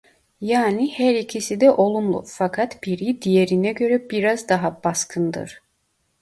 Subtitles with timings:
[0.41, 5.61] Yani her ikisi de olumlu fakat biri diğerine göre biraz daha baskındır.